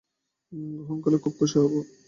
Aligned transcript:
গ্রহণ 0.75 0.97
করলে 1.03 1.17
খুব 1.23 1.33
খুশি 1.39 1.57
হব। 1.61 1.73